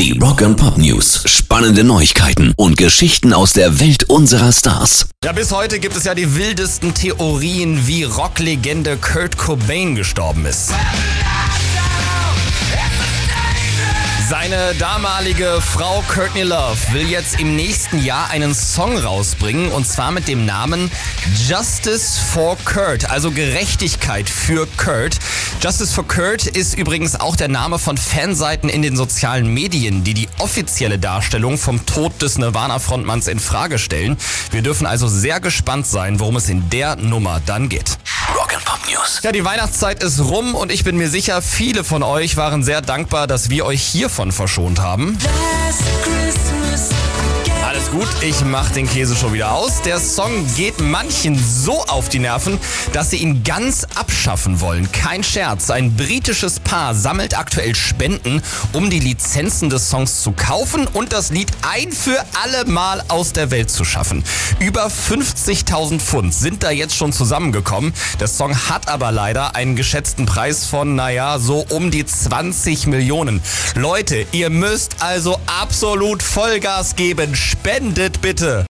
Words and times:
Die 0.00 0.18
Rock 0.18 0.40
and 0.40 0.56
Pop 0.56 0.78
News. 0.78 1.24
Spannende 1.26 1.84
Neuigkeiten 1.84 2.54
und 2.56 2.78
Geschichten 2.78 3.34
aus 3.34 3.52
der 3.52 3.80
Welt 3.80 4.04
unserer 4.04 4.50
Stars. 4.50 5.10
Ja, 5.22 5.32
bis 5.32 5.52
heute 5.52 5.78
gibt 5.78 5.94
es 5.94 6.04
ja 6.04 6.14
die 6.14 6.36
wildesten 6.36 6.94
Theorien, 6.94 7.86
wie 7.86 8.04
Rocklegende 8.04 8.96
Kurt 8.96 9.36
Cobain 9.36 9.94
gestorben 9.96 10.46
ist. 10.46 10.72
Seine 14.30 14.76
damalige 14.78 15.60
Frau 15.60 16.04
Courtney 16.06 16.42
Love 16.42 16.78
will 16.92 17.10
jetzt 17.10 17.40
im 17.40 17.56
nächsten 17.56 18.00
Jahr 18.00 18.30
einen 18.30 18.54
Song 18.54 18.96
rausbringen 18.96 19.72
und 19.72 19.88
zwar 19.88 20.12
mit 20.12 20.28
dem 20.28 20.46
Namen 20.46 20.88
Justice 21.48 22.20
for 22.32 22.56
Kurt, 22.64 23.10
also 23.10 23.32
Gerechtigkeit 23.32 24.30
für 24.30 24.68
Kurt. 24.76 25.18
Justice 25.60 25.92
for 25.92 26.06
Kurt 26.06 26.46
ist 26.46 26.78
übrigens 26.78 27.18
auch 27.18 27.34
der 27.34 27.48
Name 27.48 27.80
von 27.80 27.96
Fanseiten 27.96 28.68
in 28.68 28.82
den 28.82 28.96
sozialen 28.96 29.52
Medien, 29.52 30.04
die 30.04 30.14
die 30.14 30.28
offizielle 30.38 31.00
Darstellung 31.00 31.58
vom 31.58 31.84
Tod 31.84 32.22
des 32.22 32.38
Nirvana-Frontmanns 32.38 33.26
in 33.26 33.40
Frage 33.40 33.80
stellen. 33.80 34.16
Wir 34.52 34.62
dürfen 34.62 34.86
also 34.86 35.08
sehr 35.08 35.40
gespannt 35.40 35.88
sein, 35.88 36.20
worum 36.20 36.36
es 36.36 36.48
in 36.48 36.70
der 36.70 36.94
Nummer 36.94 37.42
dann 37.46 37.68
geht. 37.68 37.98
News. 39.00 39.20
Ja, 39.22 39.32
die 39.32 39.44
Weihnachtszeit 39.44 40.02
ist 40.02 40.20
rum 40.20 40.54
und 40.54 40.70
ich 40.72 40.84
bin 40.84 40.96
mir 40.96 41.08
sicher, 41.08 41.42
viele 41.42 41.84
von 41.84 42.02
euch 42.02 42.36
waren 42.36 42.62
sehr 42.62 42.82
dankbar, 42.82 43.26
dass 43.26 43.50
wir 43.50 43.64
euch 43.64 43.82
hiervon 43.82 44.32
verschont 44.32 44.80
haben. 44.80 45.18
Gut, 47.90 48.06
ich 48.22 48.44
mach 48.44 48.70
den 48.70 48.88
Käse 48.88 49.16
schon 49.16 49.32
wieder 49.32 49.50
aus. 49.50 49.82
Der 49.82 49.98
Song 49.98 50.46
geht 50.54 50.78
manchen 50.78 51.36
so 51.36 51.82
auf 51.86 52.08
die 52.08 52.20
Nerven, 52.20 52.56
dass 52.92 53.10
sie 53.10 53.16
ihn 53.16 53.42
ganz 53.42 53.84
abschaffen 53.96 54.60
wollen. 54.60 54.92
Kein 54.92 55.24
Scherz, 55.24 55.70
ein 55.70 55.96
britisches 55.96 56.60
Paar 56.60 56.94
sammelt 56.94 57.36
aktuell 57.36 57.74
Spenden, 57.74 58.42
um 58.72 58.90
die 58.90 59.00
Lizenzen 59.00 59.70
des 59.70 59.90
Songs 59.90 60.22
zu 60.22 60.30
kaufen 60.30 60.86
und 60.86 61.12
das 61.12 61.32
Lied 61.32 61.50
ein 61.68 61.90
für 61.90 62.24
alle 62.40 62.64
Mal 62.64 63.02
aus 63.08 63.32
der 63.32 63.50
Welt 63.50 63.72
zu 63.72 63.84
schaffen. 63.84 64.22
Über 64.60 64.86
50.000 64.86 65.98
Pfund 65.98 66.32
sind 66.32 66.62
da 66.62 66.70
jetzt 66.70 66.94
schon 66.94 67.12
zusammengekommen. 67.12 67.92
Der 68.20 68.28
Song 68.28 68.56
hat 68.68 68.88
aber 68.88 69.10
leider 69.10 69.56
einen 69.56 69.74
geschätzten 69.74 70.26
Preis 70.26 70.64
von, 70.64 70.94
naja, 70.94 71.40
so 71.40 71.66
um 71.70 71.90
die 71.90 72.06
20 72.06 72.86
Millionen. 72.86 73.42
Leute, 73.74 74.26
ihr 74.30 74.48
müsst 74.48 75.02
also 75.02 75.40
absolut 75.46 76.22
Vollgas 76.22 76.94
geben. 76.94 77.34
Spendet 77.80 78.20
bitte. 78.20 78.66